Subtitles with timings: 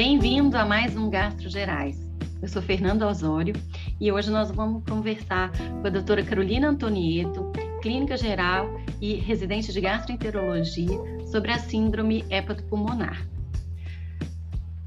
[0.00, 1.98] Bem-vindo a mais um Gastro Gerais.
[2.40, 3.52] Eu sou Fernanda Osório
[4.00, 7.50] e hoje nós vamos conversar com a doutora Carolina Antonieto,
[7.82, 8.68] clínica geral
[9.00, 13.26] e residente de gastroenterologia, sobre a síndrome hepatopulmonar.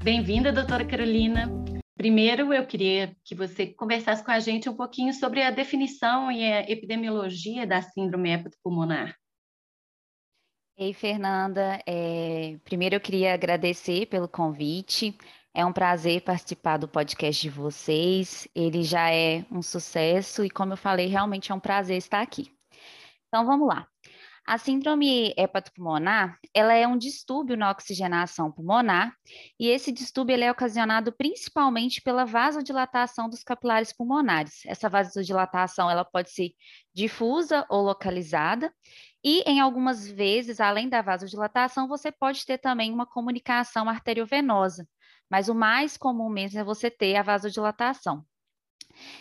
[0.02, 1.46] Bem-vinda, doutora Carolina.
[1.94, 6.42] Primeiro, eu queria que você conversasse com a gente um pouquinho sobre a definição e
[6.42, 9.14] a epidemiologia da síndrome hepatopulmonar.
[10.82, 11.80] Ei, Fernanda.
[11.86, 15.16] É, primeiro eu queria agradecer pelo convite.
[15.54, 18.48] É um prazer participar do podcast de vocês.
[18.52, 22.50] Ele já é um sucesso e, como eu falei, realmente é um prazer estar aqui.
[23.28, 23.86] Então, vamos lá.
[24.44, 29.14] A síndrome hepatopulmonar, ela é um distúrbio na oxigenação pulmonar,
[29.58, 34.66] e esse distúrbio ele é ocasionado principalmente pela vasodilatação dos capilares pulmonares.
[34.66, 36.50] Essa vasodilatação, ela pode ser
[36.92, 38.74] difusa ou localizada,
[39.24, 44.88] e em algumas vezes, além da vasodilatação, você pode ter também uma comunicação arteriovenosa,
[45.30, 48.24] mas o mais comum mesmo é você ter a vasodilatação.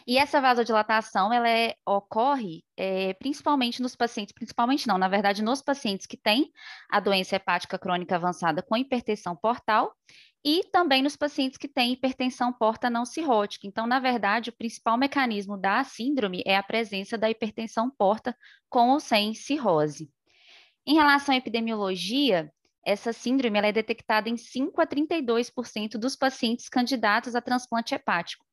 [0.05, 5.61] E essa vasodilatação, ela é, ocorre é, principalmente nos pacientes, principalmente não, na verdade, nos
[5.61, 6.52] pacientes que têm
[6.89, 9.95] a doença hepática crônica avançada com hipertensão portal
[10.44, 13.67] e também nos pacientes que têm hipertensão porta não cirrótica.
[13.67, 18.36] Então, na verdade, o principal mecanismo da síndrome é a presença da hipertensão porta
[18.70, 20.11] com ou sem cirrose.
[20.86, 22.52] Em relação à epidemiologia,
[22.83, 28.44] essa síndrome é detectada em 5 a 32% dos pacientes candidatos a transplante hepático.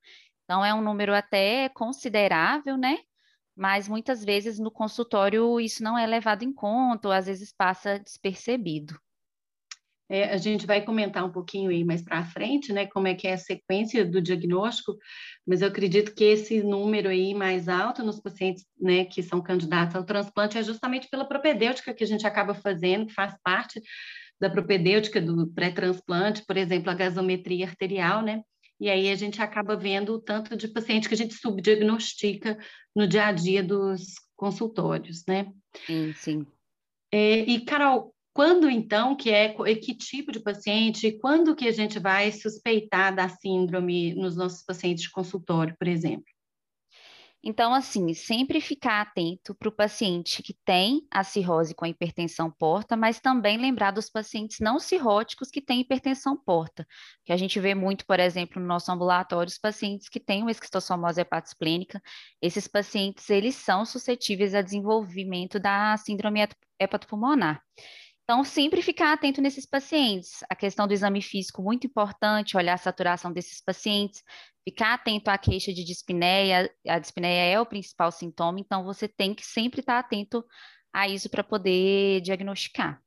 [0.45, 2.98] Então, é um número até considerável, né?
[3.56, 7.98] Mas muitas vezes no consultório isso não é levado em conta, ou às vezes passa
[7.98, 8.98] despercebido.
[10.09, 13.28] É, a gente vai comentar um pouquinho aí mais para frente, né, como é que
[13.28, 14.97] é a sequência do diagnóstico,
[15.47, 19.95] mas eu acredito que esse número aí mais alto nos pacientes, né, que são candidatos
[19.95, 23.83] ao transplante é justamente pela propedêutica que a gente acaba fazendo, que faz parte
[24.41, 28.42] da propedêutica do pré-transplante, por exemplo, a gasometria arterial, né,
[28.81, 32.57] e aí a gente acaba vendo o tanto de paciente que a gente subdiagnostica
[32.95, 35.52] no dia a dia dos consultórios, né?
[35.85, 36.47] Sim, sim.
[37.11, 41.98] É, e, Carol, quando então que é que tipo de paciente, quando que a gente
[41.98, 46.22] vai suspeitar da síndrome nos nossos pacientes de consultório, por exemplo?
[47.42, 52.48] Então, assim, sempre ficar atento para o paciente que tem a cirrose com a hipertensão
[52.48, 56.86] porta, mas também lembrar dos pacientes não cirróticos que têm hipertensão porta,
[57.24, 60.52] que a gente vê muito, por exemplo, no nosso ambulatório, os pacientes que têm uma
[60.52, 62.00] esquistossomose hepatosplênica,
[62.40, 66.46] esses pacientes, eles são suscetíveis a desenvolvimento da síndrome
[66.78, 67.60] hepatopulmonar.
[68.30, 70.44] Então, sempre ficar atento nesses pacientes.
[70.50, 74.22] A questão do exame físico, muito importante, olhar a saturação desses pacientes,
[74.62, 76.70] ficar atento à queixa de dispneia.
[76.86, 80.44] A dispneia é o principal sintoma, então você tem que sempre estar atento
[80.92, 83.00] a isso para poder diagnosticar.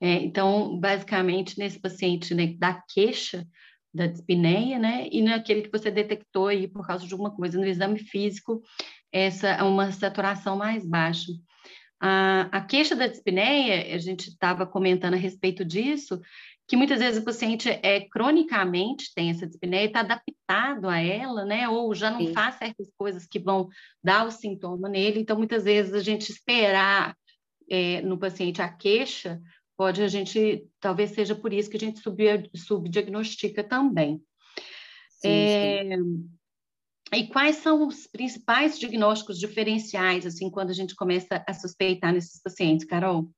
[0.00, 3.44] É, então, basicamente, nesse paciente né, da queixa
[3.92, 7.66] da dispneia, né, e naquele que você detectou aí por causa de alguma coisa no
[7.66, 8.62] exame físico,
[9.10, 11.32] essa é uma saturação mais baixa.
[12.00, 16.20] A, a queixa da dispneia, a gente estava comentando a respeito disso,
[16.68, 21.68] que muitas vezes o paciente é cronicamente tem essa dispneia, está adaptado a ela, né?
[21.68, 22.32] Ou já não Sim.
[22.34, 23.68] faz certas coisas que vão
[24.04, 25.18] dar o sintoma nele.
[25.18, 27.16] Então, muitas vezes a gente esperar
[27.70, 29.40] é, no paciente a queixa,
[29.76, 34.22] pode a gente, talvez seja por isso que a gente sub, subdiagnostica também.
[35.08, 36.28] Sim, é, sim.
[37.12, 42.40] E quais são os principais diagnósticos diferenciais, assim, quando a gente começa a suspeitar nesses
[42.42, 43.28] pacientes, Carol?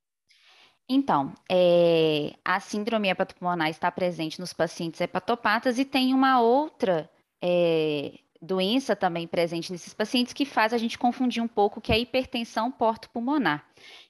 [0.88, 7.08] Então, é, a síndrome hepatopulmonar está presente nos pacientes hepatopatas e tem uma outra
[7.41, 11.97] é, doença também presente nesses pacientes que faz a gente confundir um pouco, que é
[11.97, 13.65] a hipertensão porto-pulmonar.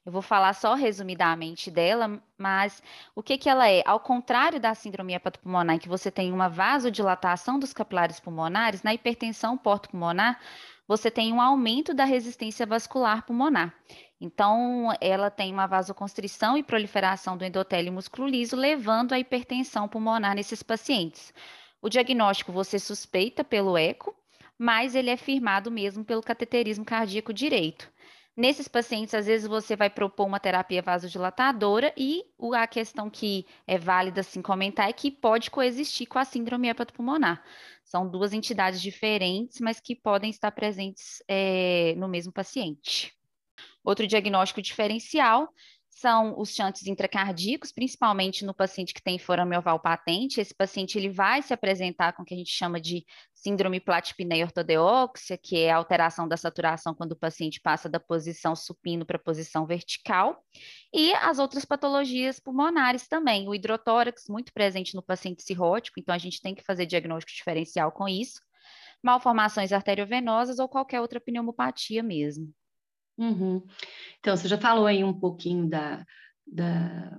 [0.06, 2.82] Eu vou falar só resumidamente dela, mas
[3.14, 3.82] o que, que ela é?
[3.84, 8.94] Ao contrário da síndrome hepatopulmonar, em que você tem uma vasodilatação dos capilares pulmonares, na
[8.94, 10.38] hipertensão porto-pulmonar,
[10.86, 13.74] você tem um aumento da resistência vascular pulmonar.
[14.20, 20.34] Então, ela tem uma vasoconstrição e proliferação do endotélio músculo liso, levando à hipertensão pulmonar
[20.34, 21.32] nesses pacientes.
[21.80, 24.14] O diagnóstico você suspeita pelo eco,
[24.60, 27.90] mas ele é firmado mesmo pelo cateterismo cardíaco direito.
[28.36, 32.24] Nesses pacientes, às vezes você vai propor uma terapia vasodilatadora e
[32.54, 37.42] a questão que é válida assim comentar é que pode coexistir com a síndrome hepatopulmonar.
[37.82, 43.14] São duas entidades diferentes, mas que podem estar presentes é, no mesmo paciente.
[43.82, 45.48] Outro diagnóstico diferencial
[45.90, 50.40] são os chantes intracardíacos, principalmente no paciente que tem forame oval patente.
[50.40, 53.04] Esse paciente ele vai se apresentar com o que a gente chama de
[53.34, 58.54] síndrome platipneia ortodeóxia, que é a alteração da saturação quando o paciente passa da posição
[58.54, 60.42] supino para a posição vertical,
[60.94, 66.18] e as outras patologias pulmonares também, o hidrotórax muito presente no paciente cirrótico, então a
[66.18, 68.40] gente tem que fazer diagnóstico diferencial com isso,
[69.02, 72.54] malformações arteriovenosas ou qualquer outra pneumopatia mesmo.
[73.20, 73.62] Uhum.
[74.18, 76.02] Então, você já falou aí um pouquinho da,
[76.46, 77.18] da,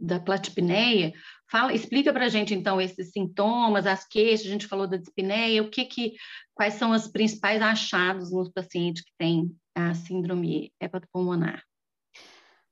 [0.00, 1.12] da platipneia.
[1.50, 5.62] Fala, explica para a gente, então, esses sintomas, as queixas, a gente falou da dispneia,
[5.62, 6.14] o que que,
[6.54, 11.62] quais são os principais achados nos pacientes que têm a síndrome hepatopulmonar?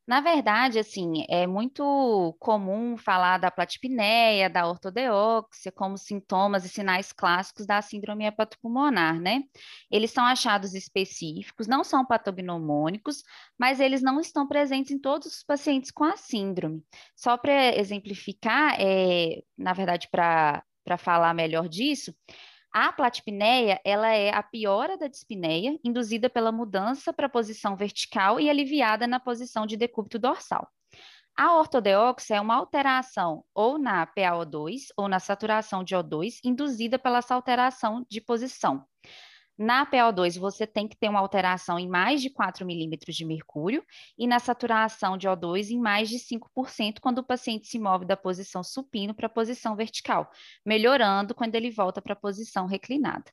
[0.07, 7.13] Na verdade, assim, é muito comum falar da platipneia, da ortodeóxia, como sintomas e sinais
[7.13, 9.43] clássicos da síndrome hepatopulmonar, né?
[9.91, 13.23] Eles são achados específicos, não são patognomônicos,
[13.59, 16.85] mas eles não estão presentes em todos os pacientes com a síndrome.
[17.17, 20.63] Só para exemplificar, é, na verdade, para
[20.99, 22.15] falar melhor disso,
[22.73, 28.39] a platipneia, ela é a piora da dispneia, induzida pela mudança para a posição vertical
[28.39, 30.69] e aliviada na posição de decúbito dorsal.
[31.37, 37.19] A ortodeóxia é uma alteração ou na PaO2 ou na saturação de O2, induzida pela
[37.19, 38.87] essa alteração de posição.
[39.59, 43.83] Na PO2, você tem que ter uma alteração em mais de 4 milímetros de mercúrio
[44.19, 48.17] e na saturação de O2 em mais de 5% quando o paciente se move da
[48.17, 50.31] posição supino para a posição vertical,
[50.65, 53.25] melhorando quando ele volta para a posição reclinada.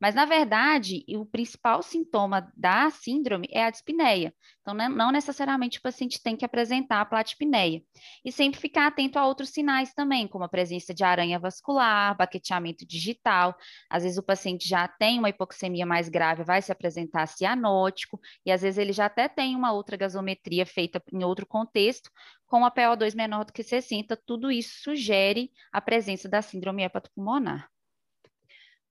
[0.00, 4.34] Mas, na verdade, o principal sintoma da síndrome é a dispneia.
[4.62, 7.82] Então, né, não necessariamente o paciente tem que apresentar a platipneia.
[8.24, 12.86] E sempre ficar atento a outros sinais também, como a presença de aranha vascular, baqueteamento
[12.86, 13.54] digital.
[13.90, 18.50] Às vezes o paciente já tem uma hipoxemia mais grave, vai se apresentar cianótico, e
[18.50, 22.10] às vezes ele já até tem uma outra gasometria feita em outro contexto,
[22.46, 24.16] com a PO2 menor do que 60.
[24.26, 27.68] Tudo isso sugere a presença da síndrome hepatopulmonar.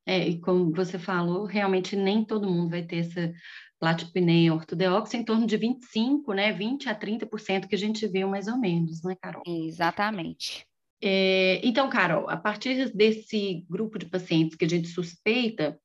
[0.10, 3.32] É, e como você falou, realmente nem todo mundo vai ter essa
[3.80, 8.48] platipneia ortodeóxica, em torno de 25, né, 20 a 30% que a gente viu mais
[8.48, 9.44] ou menos, né, Carol?
[9.46, 10.66] Exatamente.
[11.00, 15.80] É, então, Carol, a partir desse grupo de pacientes que a gente suspeita,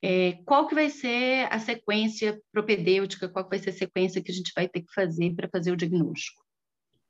[0.00, 4.32] é, qual que vai ser a sequência propedêutica, qual que vai ser a sequência que
[4.32, 6.42] a gente vai ter que fazer para fazer o diagnóstico?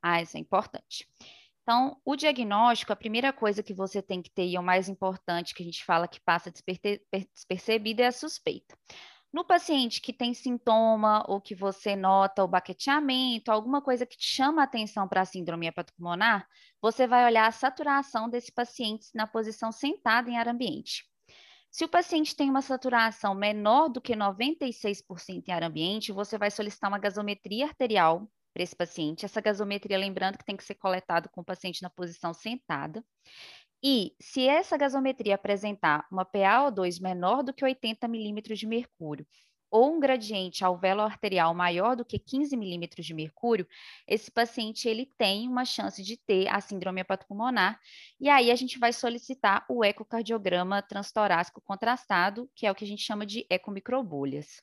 [0.02, 1.06] Ah, isso é importante.
[1.68, 4.88] Então, o diagnóstico, a primeira coisa que você tem que ter, e é o mais
[4.88, 8.74] importante que a gente fala que passa despercebida, é a suspeita.
[9.30, 14.24] No paciente que tem sintoma ou que você nota o baqueteamento, alguma coisa que te
[14.24, 16.48] chama a atenção para a síndrome hepatopulmonar,
[16.80, 21.04] você vai olhar a saturação desse paciente na posição sentada em ar ambiente.
[21.70, 26.50] Se o paciente tem uma saturação menor do que 96% em ar ambiente, você vai
[26.50, 28.26] solicitar uma gasometria arterial
[28.58, 29.24] para esse paciente.
[29.24, 33.04] Essa gasometria, lembrando que tem que ser coletado com o paciente na posição sentada.
[33.80, 39.24] E se essa gasometria apresentar uma PaO2 menor do que 80 milímetros de mercúrio
[39.70, 43.68] ou um gradiente alvéolo arterial maior do que 15 milímetros de mercúrio,
[44.08, 47.78] esse paciente ele tem uma chance de ter a síndrome hepatopulmonar,
[48.18, 52.88] e aí a gente vai solicitar o ecocardiograma transtorácico contrastado, que é o que a
[52.88, 54.62] gente chama de ecomicrobolhas.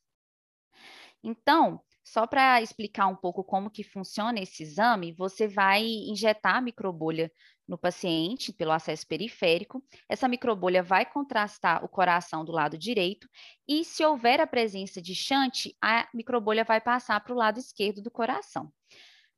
[1.24, 6.62] Então, só para explicar um pouco como que funciona esse exame, você vai injetar a
[6.62, 7.32] microbolha
[7.68, 9.84] no paciente pelo acesso periférico.
[10.08, 13.28] Essa microbolha vai contrastar o coração do lado direito
[13.68, 18.04] e se houver a presença de shunt, a microbolha vai passar para o lado esquerdo
[18.04, 18.72] do coração.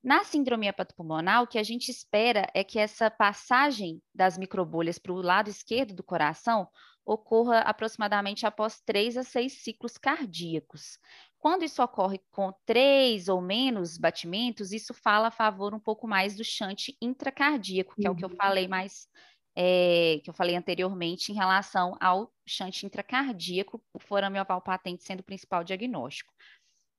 [0.04, 5.14] Na síndrome hepatopulmonar, o que a gente espera é que essa passagem das microbolhas para
[5.14, 6.68] o lado esquerdo do coração
[7.08, 11.00] ocorra aproximadamente após três a seis ciclos cardíacos.
[11.40, 16.36] Quando isso ocorre com três ou menos batimentos, isso fala a favor um pouco mais
[16.36, 18.08] do shunt intracardíaco, que uhum.
[18.08, 18.36] é o que eu uhum.
[18.36, 19.08] falei mais,
[19.56, 25.20] é, que eu falei anteriormente em relação ao shunt intracardíaco, o forame oval patente sendo
[25.20, 26.34] o principal diagnóstico.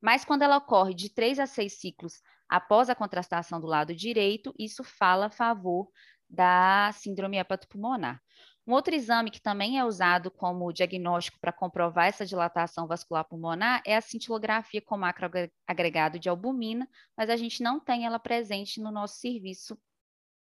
[0.01, 4.55] Mas quando ela ocorre de três a seis ciclos após a contrastação do lado direito,
[4.59, 5.91] isso fala a favor
[6.31, 8.23] da síndrome hepatopulmonar.
[8.69, 13.81] Um outro exame que também é usado como diagnóstico para comprovar essa dilatação vascular pulmonar
[13.87, 18.91] é a cintilografia com macroagregado de albumina, mas a gente não tem ela presente no
[18.91, 19.79] nosso serviço,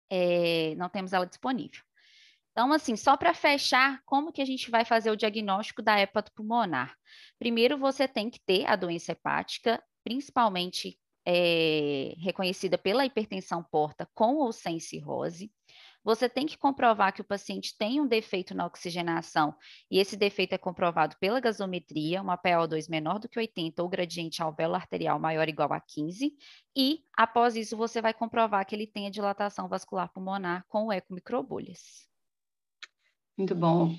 [0.09, 1.81] é, não temos ela disponível.
[2.51, 6.93] Então, assim, só para fechar, como que a gente vai fazer o diagnóstico da hepatopulmonar?
[7.39, 14.35] Primeiro, você tem que ter a doença hepática, principalmente é, reconhecida pela hipertensão porta com
[14.35, 15.49] ou sem cirrose.
[16.03, 19.55] Você tem que comprovar que o paciente tem um defeito na oxigenação,
[19.89, 24.41] e esse defeito é comprovado pela gasometria, uma PO2 menor do que 80 ou gradiente
[24.41, 26.33] alvéolo arterial maior ou igual a 15,
[26.75, 30.91] e após isso você vai comprovar que ele tem a dilatação vascular pulmonar com o
[30.91, 32.07] eco microbolhas.
[33.37, 33.95] Muito bom.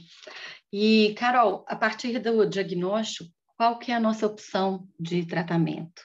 [0.70, 6.02] E, Carol, a partir do diagnóstico, qual que é a nossa opção de tratamento?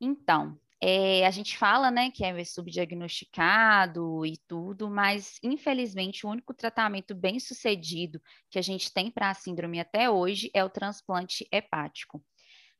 [0.00, 6.54] Então, é, a gente fala, né, que é subdiagnosticado e tudo, mas infelizmente o único
[6.54, 8.20] tratamento bem sucedido
[8.50, 12.24] que a gente tem para a síndrome até hoje é o transplante hepático.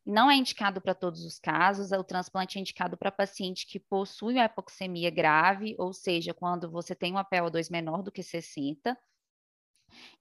[0.06, 4.34] Não é indicado para todos os casos, o transplante é indicado para paciente que possui
[4.34, 8.96] uma hipoxemia grave, ou seja, quando você tem uma PO2 menor do que 60,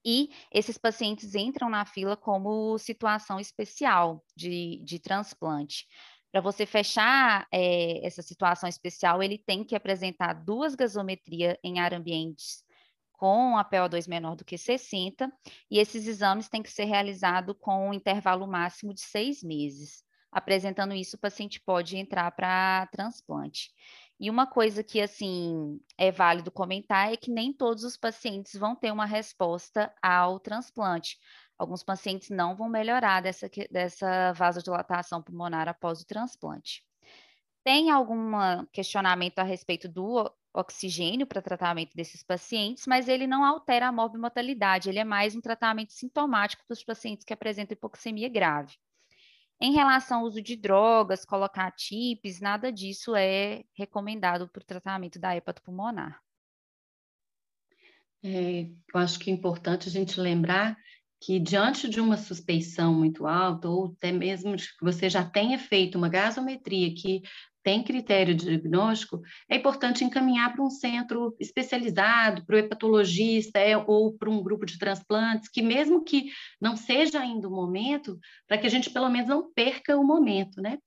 [0.04, 5.86] e esses pacientes entram na fila como situação especial de, de transplante.
[6.30, 11.94] Para você fechar é, essa situação especial, ele tem que apresentar duas gasometrias em ar
[11.94, 12.62] ambientes
[13.12, 15.30] com a PO2 menor do que 60,
[15.70, 20.04] e esses exames têm que ser realizados com um intervalo máximo de seis meses.
[20.30, 23.72] Apresentando isso, o paciente pode entrar para transplante.
[24.20, 28.76] E uma coisa que, assim, é válido comentar é que nem todos os pacientes vão
[28.76, 31.16] ter uma resposta ao transplante.
[31.58, 36.84] Alguns pacientes não vão melhorar dessa, dessa vasodilatação pulmonar após o transplante.
[37.64, 38.32] Tem algum
[38.72, 44.88] questionamento a respeito do oxigênio para tratamento desses pacientes, mas ele não altera a morbimortalidade,
[44.88, 48.74] ele é mais um tratamento sintomático para os pacientes que apresentam hipoxemia grave.
[49.60, 55.18] Em relação ao uso de drogas, colocar TIPs, nada disso é recomendado para o tratamento
[55.18, 56.20] da hepatopulmonar.
[58.22, 60.76] É, eu acho que é importante a gente lembrar
[61.20, 65.98] que diante de uma suspeição muito alta, ou até mesmo que você já tenha feito
[65.98, 67.22] uma gasometria que
[67.62, 73.76] tem critério de diagnóstico, é importante encaminhar para um centro especializado, para o hepatologista é,
[73.76, 78.56] ou para um grupo de transplantes, que mesmo que não seja ainda o momento, para
[78.56, 80.78] que a gente pelo menos não perca o momento, né?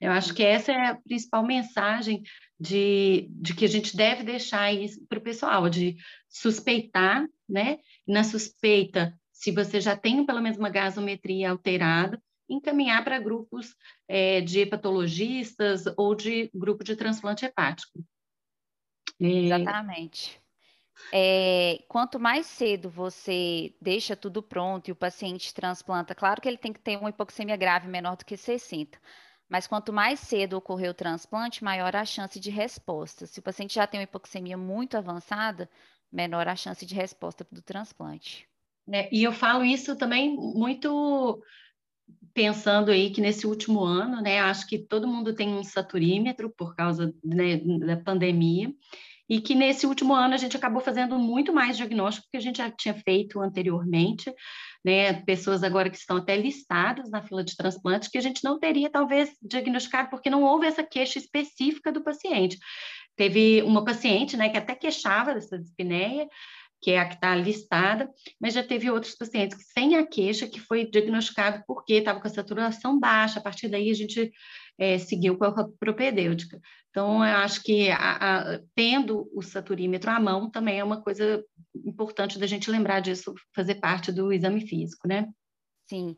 [0.00, 2.22] Eu acho que essa é a principal mensagem
[2.60, 4.70] de, de que a gente deve deixar
[5.08, 5.96] para o pessoal, de
[6.28, 7.78] suspeitar, né?
[8.06, 13.76] Na suspeita, se você já tem pelo menos uma gasometria alterada, encaminhar para grupos
[14.08, 18.04] é, de hepatologistas ou de grupo de transplante hepático.
[19.20, 19.26] É...
[19.26, 20.42] Exatamente.
[21.12, 26.58] É, quanto mais cedo você deixa tudo pronto e o paciente transplanta, claro que ele
[26.58, 29.00] tem que ter uma hipoxemia grave menor do que 60,
[29.48, 33.24] mas quanto mais cedo ocorrer o transplante, maior a chance de resposta.
[33.24, 35.70] Se o paciente já tem uma hipoxemia muito avançada,
[36.10, 38.48] menor a chance de resposta do transplante.
[38.92, 41.42] É, e eu falo isso também muito
[42.32, 46.74] pensando aí que nesse último ano, né, acho que todo mundo tem um saturímetro por
[46.74, 48.72] causa né, da pandemia,
[49.28, 52.58] e que nesse último ano a gente acabou fazendo muito mais diagnóstico que a gente
[52.58, 54.32] já tinha feito anteriormente,
[54.84, 58.58] né, pessoas agora que estão até listadas na fila de transplante, que a gente não
[58.58, 62.56] teria talvez diagnosticado porque não houve essa queixa específica do paciente.
[63.16, 66.26] Teve uma paciente, né, que até queixava dessa dispneia,
[66.80, 68.08] que é a que está listada,
[68.40, 72.26] mas já teve outros pacientes que, sem a queixa, que foi diagnosticado porque estava com
[72.26, 74.30] a saturação baixa, a partir daí a gente
[74.78, 76.60] é, seguiu com a propedêutica.
[76.90, 81.44] Então, eu acho que a, a, tendo o saturímetro à mão também é uma coisa
[81.84, 85.28] importante da gente lembrar disso, fazer parte do exame físico, né?
[85.88, 86.16] Sim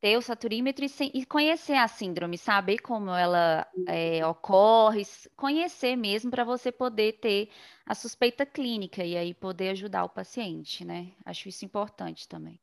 [0.00, 5.02] ter o saturímetro e, e, conhecer a síndrome, saber como ela é, ocorre,
[5.36, 7.50] conhecer mesmo para você poder ter
[7.84, 11.08] a suspeita clínica e aí poder ajudar o paciente, né?
[11.24, 12.58] Acho isso importante também.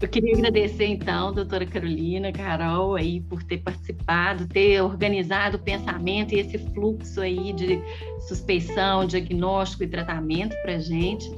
[0.00, 6.34] Eu queria agradecer então, doutora Carolina, Carol, aí por ter participado, ter organizado o pensamento
[6.34, 7.78] e esse fluxo aí de
[8.26, 11.30] suspeição, diagnóstico e tratamento para a gente.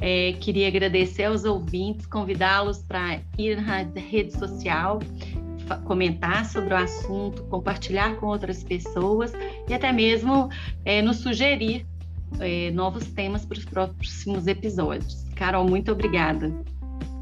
[0.00, 4.98] É, queria agradecer aos ouvintes, convidá-los para ir na rede social,
[5.84, 9.32] comentar sobre o assunto, compartilhar com outras pessoas
[9.68, 10.48] e até mesmo
[10.84, 11.86] é, nos sugerir
[12.40, 15.24] é, novos temas para os próximos episódios.
[15.36, 16.52] Carol, muito obrigada.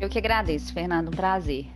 [0.01, 1.67] Eu que agradeço, Fernando, um prazer.